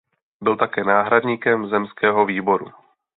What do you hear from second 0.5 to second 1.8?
také náhradníkem